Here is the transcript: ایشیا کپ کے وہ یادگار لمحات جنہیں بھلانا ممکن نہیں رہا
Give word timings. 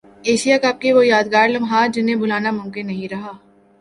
ایشیا 0.23 0.57
کپ 0.57 0.79
کے 0.81 0.93
وہ 0.93 1.05
یادگار 1.07 1.49
لمحات 1.49 1.93
جنہیں 1.93 2.15
بھلانا 2.15 2.51
ممکن 2.51 2.87
نہیں 2.87 3.07
رہا 3.11 3.31